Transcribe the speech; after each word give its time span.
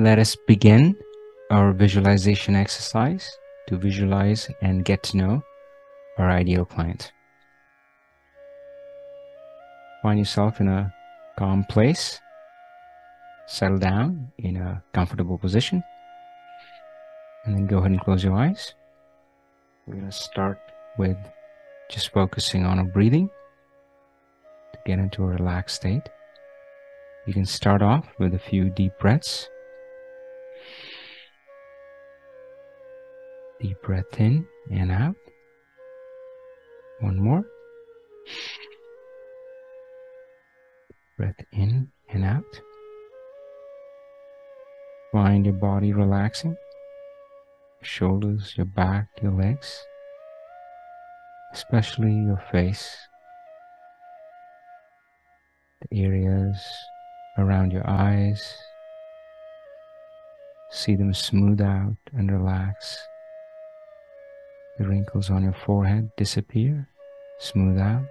Let 0.00 0.20
us 0.20 0.36
begin 0.46 0.94
our 1.50 1.72
visualization 1.72 2.54
exercise 2.54 3.36
to 3.66 3.76
visualize 3.76 4.48
and 4.62 4.84
get 4.84 5.02
to 5.02 5.16
know 5.16 5.42
our 6.18 6.30
ideal 6.30 6.64
client. 6.64 7.10
Find 10.00 10.20
yourself 10.20 10.60
in 10.60 10.68
a 10.68 10.94
calm 11.36 11.64
place. 11.64 12.20
Settle 13.48 13.78
down 13.78 14.30
in 14.38 14.56
a 14.58 14.84
comfortable 14.94 15.36
position. 15.36 15.82
And 17.44 17.56
then 17.56 17.66
go 17.66 17.78
ahead 17.78 17.90
and 17.90 18.00
close 18.00 18.22
your 18.22 18.36
eyes. 18.36 18.74
We're 19.88 19.94
going 19.94 20.06
to 20.06 20.12
start 20.12 20.60
with 20.96 21.18
just 21.90 22.12
focusing 22.12 22.64
on 22.64 22.78
our 22.78 22.84
breathing 22.84 23.28
to 24.74 24.78
get 24.86 25.00
into 25.00 25.24
a 25.24 25.26
relaxed 25.26 25.74
state. 25.74 26.08
You 27.26 27.34
can 27.34 27.46
start 27.46 27.82
off 27.82 28.06
with 28.20 28.32
a 28.34 28.38
few 28.38 28.70
deep 28.70 28.92
breaths. 29.00 29.48
Deep 33.60 33.82
breath 33.82 34.20
in 34.20 34.46
and 34.70 34.92
out. 34.92 35.16
One 37.00 37.18
more. 37.20 37.44
Breath 41.16 41.40
in 41.52 41.88
and 42.08 42.24
out. 42.24 42.60
Find 45.10 45.44
your 45.44 45.54
body 45.54 45.92
relaxing. 45.92 46.56
Shoulders, 47.82 48.54
your 48.56 48.66
back, 48.66 49.08
your 49.22 49.32
legs, 49.32 49.80
especially 51.52 52.12
your 52.12 52.42
face, 52.52 52.96
the 55.80 56.02
areas 56.04 56.56
around 57.38 57.72
your 57.72 57.88
eyes. 57.88 58.56
See 60.70 60.94
them 60.94 61.14
smooth 61.14 61.60
out 61.60 61.96
and 62.12 62.30
relax. 62.30 62.98
The 64.78 64.86
wrinkles 64.86 65.28
on 65.28 65.42
your 65.42 65.56
forehead 65.66 66.12
disappear, 66.16 66.88
smooth 67.40 67.78
out. 67.80 68.06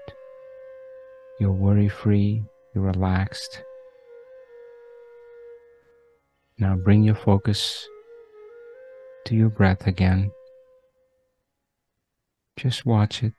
You're 1.40 1.52
worry 1.52 1.88
free, 1.88 2.44
you're 2.76 2.84
relaxed. 2.84 3.64
Now 6.58 6.76
bring 6.76 7.04
your 7.04 7.16
focus 7.16 7.88
to 9.28 9.36
your 9.36 9.48
breath 9.48 9.88
again. 9.88 10.32
Just 12.58 12.86
watch 12.86 13.24
it 13.24 13.34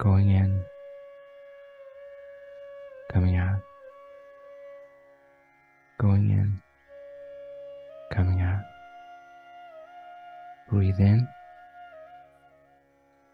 going 0.00 0.30
in, 0.30 0.62
coming 3.12 3.36
out, 3.36 3.60
going 5.98 6.30
in, 6.30 6.62
Breathe 10.78 11.00
in, 11.00 11.26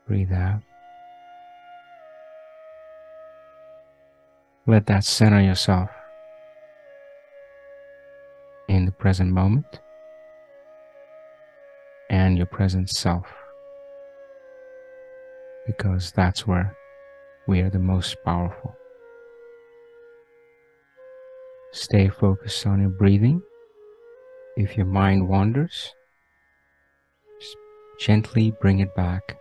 breathe 0.08 0.32
out. 0.32 0.62
Let 4.66 4.86
that 4.86 5.04
center 5.04 5.42
yourself 5.42 5.90
in 8.66 8.86
the 8.86 8.92
present 8.92 9.30
moment 9.30 9.66
and 12.08 12.38
your 12.38 12.46
present 12.46 12.88
self 12.88 13.26
because 15.66 16.12
that's 16.12 16.46
where 16.46 16.74
we 17.46 17.60
are 17.60 17.68
the 17.68 17.78
most 17.78 18.16
powerful. 18.24 18.74
Stay 21.72 22.08
focused 22.08 22.66
on 22.66 22.80
your 22.80 22.88
breathing. 22.88 23.42
If 24.56 24.78
your 24.78 24.86
mind 24.86 25.28
wanders, 25.28 25.92
gently 27.98 28.50
bring 28.60 28.80
it 28.80 28.94
back 28.94 29.36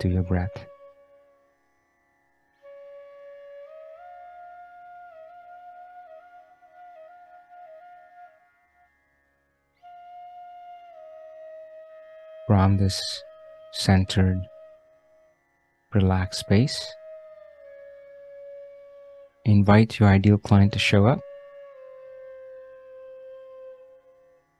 to 0.00 0.08
your 0.08 0.22
breath. 0.22 0.66
From 12.46 12.76
this 12.76 13.00
centered, 13.72 14.42
relaxed 15.94 16.40
space, 16.40 16.86
invite 19.46 19.98
your 19.98 20.10
ideal 20.10 20.36
client 20.36 20.72
to 20.74 20.78
show 20.78 21.06
up. 21.06 21.20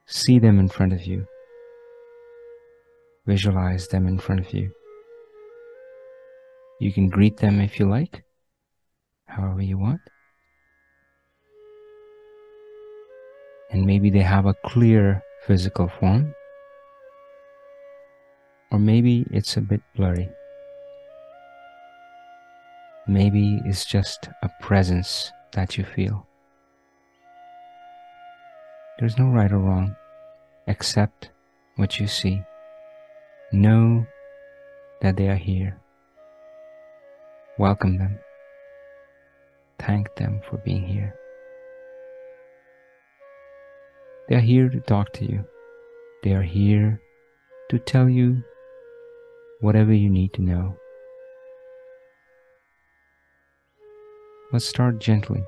See 0.06 0.38
them 0.38 0.58
in 0.58 0.69
front 0.69 0.94
of 0.94 1.04
you. 1.04 1.26
Visualize 3.26 3.88
them 3.88 4.06
in 4.06 4.18
front 4.18 4.40
of 4.40 4.52
you. 4.52 4.70
You 6.78 6.92
can 6.92 7.08
greet 7.08 7.38
them 7.38 7.60
if 7.60 7.80
you 7.80 7.88
like, 7.88 8.22
however 9.26 9.62
you 9.62 9.78
want. 9.78 10.00
And 13.70 13.86
maybe 13.86 14.10
they 14.10 14.20
have 14.20 14.44
a 14.44 14.54
clear 14.66 15.22
physical 15.46 15.88
form, 15.88 16.34
or 18.70 18.78
maybe 18.78 19.26
it's 19.30 19.56
a 19.56 19.62
bit 19.62 19.80
blurry. 19.96 20.28
Maybe 23.06 23.60
it's 23.64 23.84
just 23.84 24.28
a 24.42 24.50
presence 24.60 25.32
that 25.52 25.78
you 25.78 25.84
feel. 25.84 26.26
There's 28.98 29.18
no 29.18 29.28
right 29.28 29.50
or 29.50 29.58
wrong. 29.58 29.96
Accept 30.68 31.30
what 31.76 31.98
you 31.98 32.06
see. 32.06 32.42
Know 33.54 34.04
that 35.00 35.16
they 35.16 35.28
are 35.28 35.37
here. 35.37 35.81
Welcome 37.56 37.98
them. 37.98 38.19
Thank 39.78 40.12
them 40.16 40.41
for 40.50 40.56
being 40.56 40.82
here. 40.82 41.15
They 44.28 44.34
are 44.34 44.41
here 44.41 44.69
to 44.69 44.81
talk 44.81 45.12
to 45.12 45.25
you. 45.25 45.44
They 46.25 46.32
are 46.32 46.42
here 46.42 47.00
to 47.70 47.78
tell 47.78 48.09
you 48.09 48.42
whatever 49.60 49.92
you 49.92 50.10
need 50.10 50.32
to 50.32 50.42
know. 50.42 50.76
Let's 54.53 54.66
start 54.66 54.98
gently. 54.98 55.44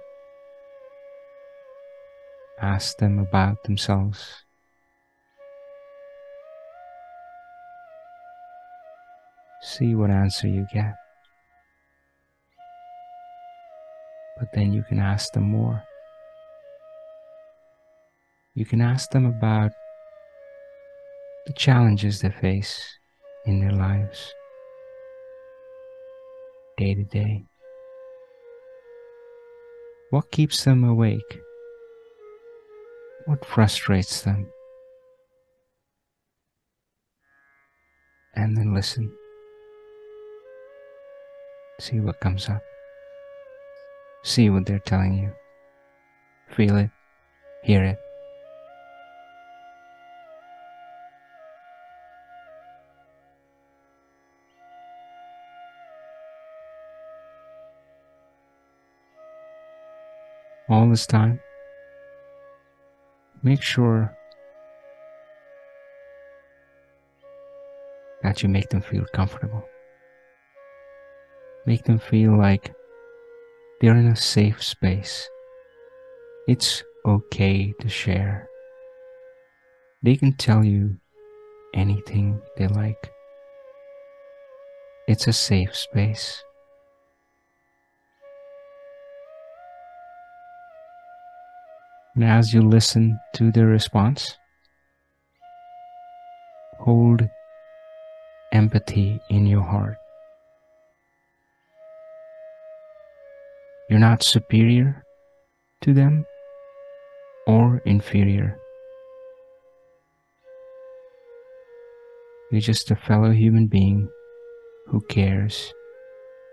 Ask 2.63 2.99
them 2.99 3.19
about 3.19 3.65
themselves. 3.65 4.46
See 9.69 9.97
what 9.97 10.11
answer 10.11 10.47
you 10.47 10.65
get. 10.73 10.95
But 14.39 14.49
then 14.55 14.73
you 14.73 14.85
can 14.85 15.01
ask 15.01 15.33
them 15.33 15.43
more. 15.43 15.83
You 18.55 18.65
can 18.65 18.81
ask 18.81 19.11
them 19.11 19.27
about 19.27 19.73
the 21.49 21.53
challenges 21.55 22.21
they 22.21 22.31
face 22.31 22.81
in 23.45 23.59
their 23.59 23.73
lives, 23.73 24.33
day 26.77 26.95
to 26.95 27.03
day. 27.03 27.45
What 30.11 30.31
keeps 30.31 30.63
them 30.63 30.85
awake? 30.85 31.41
What 33.25 33.45
frustrates 33.45 34.23
them? 34.23 34.47
And 38.37 38.57
then 38.57 38.73
listen. 38.73 39.13
See 41.79 42.01
what 42.01 42.21
comes 42.21 42.49
up. 42.49 42.63
See 44.25 44.51
what 44.51 44.67
they're 44.67 44.79
telling 44.79 45.19
you. 45.19 45.33
Feel 46.49 46.77
it. 46.77 46.91
Hear 47.63 47.85
it. 47.85 47.99
all 60.69 60.89
this 60.89 61.07
time, 61.07 61.41
make 63.43 63.63
sure 63.63 64.17
that 68.23 68.43
you 68.43 68.49
make 68.49 68.69
them 68.71 68.81
feel 68.81 69.05
comfortable. 69.13 69.65
Make 71.67 71.83
them 71.85 71.99
feel 71.99 72.39
like 72.39 72.73
they're 73.81 73.97
in 73.97 74.07
a 74.07 74.15
safe 74.15 74.63
space. 74.63 75.29
It's 76.47 76.85
okay 77.05 77.75
to 77.81 77.89
share. 77.89 78.49
They 80.05 80.15
can 80.15 80.35
tell 80.35 80.65
you 80.65 80.97
anything 81.75 82.41
they 82.57 82.69
like. 82.69 83.11
It's 85.09 85.27
a 85.27 85.33
safe 85.33 85.75
space. 85.75 86.41
And 92.15 92.25
as 92.25 92.55
you 92.55 92.63
listen 92.63 93.19
to 93.35 93.51
their 93.51 93.67
response, 93.67 94.39
hold 96.79 97.29
empathy 98.53 99.21
in 99.29 99.47
your 99.47 99.63
heart. 99.63 99.99
You're 103.97 104.11
not 104.11 104.23
superior 104.23 105.03
to 105.81 105.95
them 105.95 106.27
or 107.47 107.81
inferior. 107.87 108.59
You're 112.53 112.61
just 112.61 112.91
a 112.91 112.95
fellow 112.95 113.31
human 113.31 113.69
being 113.69 114.07
who 114.89 115.01
cares, 115.09 115.73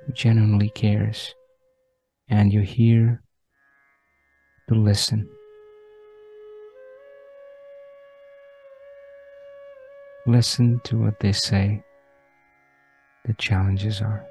who 0.06 0.14
genuinely 0.14 0.70
cares, 0.70 1.36
and 2.30 2.54
you're 2.54 2.64
here 2.64 3.22
to 4.70 4.76
listen. 4.76 5.28
Listen 10.26 10.80
to 10.86 10.98
what 10.98 11.20
they 11.20 11.34
say 11.34 11.84
the 13.26 13.34
challenges 13.34 14.00
are. 14.00 14.26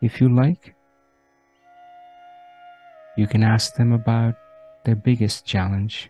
If 0.00 0.20
you 0.20 0.28
like, 0.28 0.74
you 3.16 3.26
can 3.26 3.42
ask 3.42 3.74
them 3.74 3.92
about 3.92 4.36
their 4.84 4.94
biggest 4.94 5.44
challenge. 5.44 6.08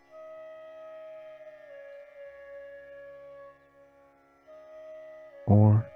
Or 5.47 5.87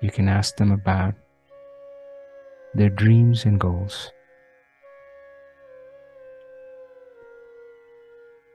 you 0.00 0.10
can 0.10 0.28
ask 0.28 0.56
them 0.56 0.72
about 0.72 1.14
their 2.72 2.88
dreams 2.88 3.44
and 3.44 3.60
goals. 3.60 4.10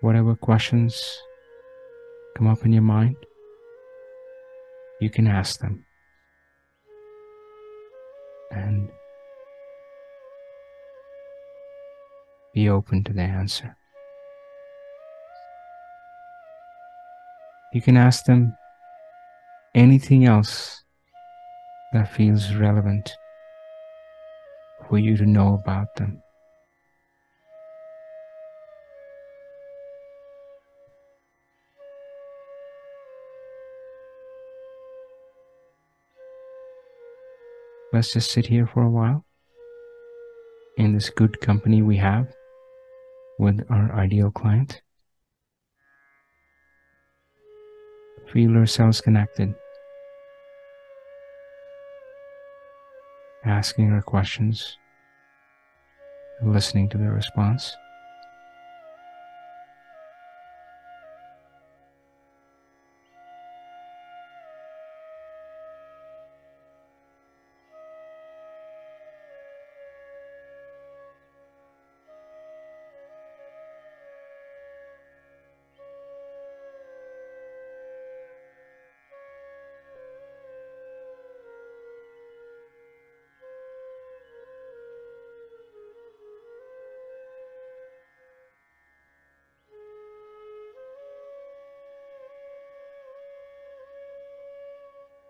Whatever 0.01 0.35
questions 0.35 1.21
come 2.35 2.47
up 2.47 2.65
in 2.65 2.73
your 2.73 2.81
mind, 2.81 3.15
you 4.99 5.11
can 5.11 5.27
ask 5.27 5.59
them. 5.59 5.85
And 8.55 8.89
be 12.53 12.69
open 12.69 13.03
to 13.03 13.11
the 13.11 13.21
answer. 13.21 13.75
You 17.73 17.81
can 17.81 17.97
ask 17.97 18.23
them 18.23 18.55
anything 19.75 20.23
else 20.25 20.81
that 21.91 22.09
feels 22.13 22.53
relevant 22.55 23.11
for 24.87 24.99
you 24.99 25.17
to 25.17 25.25
know 25.25 25.55
about 25.55 25.93
them. 25.97 26.21
Let's 37.95 38.11
just 38.11 38.29
sit 38.29 38.47
here 38.47 38.67
for 38.67 38.83
a 38.83 38.89
while 38.89 39.23
in 40.75 40.91
this 40.91 41.09
good 41.09 41.39
company 41.39 41.81
we 41.81 41.95
have 41.95 42.27
with 43.39 43.65
our 43.69 43.89
ideal 43.93 44.31
client. 44.31 44.81
Feel 48.33 48.57
ourselves 48.57 48.99
connected. 48.99 49.55
Asking 53.45 53.93
our 53.93 54.01
questions, 54.01 54.77
listening 56.43 56.89
to 56.89 56.97
their 56.97 57.13
response. 57.13 57.77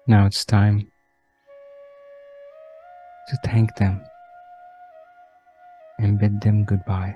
Now 0.07 0.27
it's 0.27 0.45
time 0.45 0.87
to 3.27 3.37
thank 3.43 3.75
them 3.77 4.03
and 5.97 6.19
bid 6.19 6.41
them 6.41 6.63
goodbye. 6.63 7.15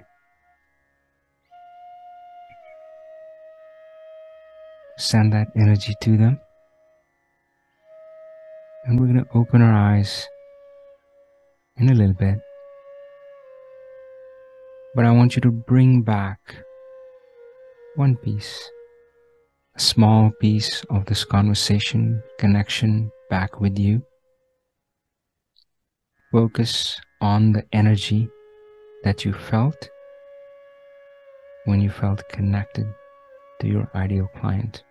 Send 4.98 5.34
that 5.34 5.50
energy 5.56 5.94
to 6.02 6.18
them. 6.18 6.40
And 8.86 9.00
we're 9.00 9.06
going 9.06 9.24
to 9.24 9.38
open 9.38 9.62
our 9.62 9.74
eyes 9.74 10.28
in 11.78 11.90
a 11.90 11.94
little 11.94 12.16
bit. 12.16 12.40
But 14.96 15.06
I 15.06 15.12
want 15.12 15.36
you 15.36 15.42
to 15.44 15.52
bring 15.52 16.02
back 16.02 16.56
one 17.96 18.16
piece 18.16 18.68
small 19.80 20.30
piece 20.42 20.84
of 20.90 21.06
this 21.06 21.24
conversation 21.24 22.22
connection 22.38 23.10
back 23.30 23.62
with 23.62 23.80
you. 23.80 24.02
Focus 26.32 27.00
on 27.22 27.54
the 27.54 27.64
energy 27.72 28.30
that 29.04 29.24
you 29.24 29.34
felt 29.34 29.90
when 31.66 31.80
you 31.80 31.90
felt 31.90 32.28
connected 32.30 32.86
to 33.62 33.68
your 33.68 33.90
ideal 33.96 34.28
client. 34.40 34.84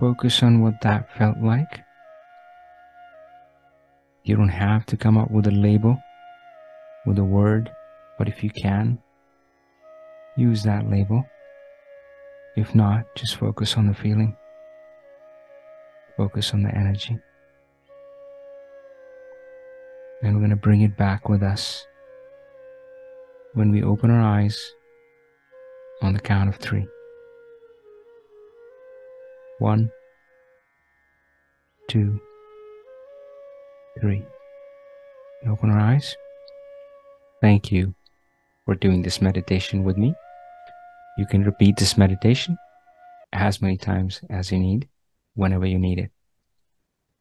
Focus 0.00 0.42
on 0.42 0.62
what 0.62 0.80
that 0.82 1.14
felt 1.16 1.38
like. 1.38 1.80
You 4.24 4.36
don't 4.36 4.48
have 4.48 4.86
to 4.86 4.96
come 4.96 5.18
up 5.18 5.30
with 5.30 5.46
a 5.46 5.50
label, 5.50 5.98
with 7.06 7.18
a 7.18 7.24
word, 7.24 7.70
but 8.18 8.26
if 8.26 8.42
you 8.42 8.50
can, 8.50 8.98
use 10.36 10.62
that 10.62 10.88
label. 10.88 11.24
If 12.56 12.74
not, 12.74 13.06
just 13.14 13.36
focus 13.36 13.76
on 13.76 13.86
the 13.86 13.94
feeling. 13.94 14.36
Focus 16.16 16.52
on 16.52 16.62
the 16.62 16.74
energy. 16.74 17.18
And 20.22 20.34
we're 20.34 20.40
going 20.40 20.50
to 20.50 20.56
bring 20.56 20.82
it 20.82 20.96
back 20.96 21.28
with 21.28 21.42
us 21.42 21.86
when 23.54 23.70
we 23.70 23.82
open 23.82 24.10
our 24.10 24.20
eyes 24.20 24.74
on 26.02 26.12
the 26.12 26.20
count 26.20 26.48
of 26.48 26.56
three. 26.56 26.86
One, 29.58 29.90
two, 31.88 32.20
three. 34.00 34.24
open 35.46 35.70
our 35.70 35.80
eyes. 35.80 36.16
Thank 37.40 37.72
you 37.72 37.94
for 38.64 38.74
doing 38.74 39.02
this 39.02 39.20
meditation 39.20 39.84
with 39.84 39.96
me. 39.96 40.14
You 41.18 41.26
can 41.26 41.44
repeat 41.44 41.76
this 41.76 41.98
meditation 41.98 42.56
as 43.32 43.60
many 43.60 43.76
times 43.76 44.20
as 44.30 44.50
you 44.50 44.58
need, 44.58 44.88
whenever 45.34 45.66
you 45.66 45.78
need 45.78 45.98
it. 45.98 46.10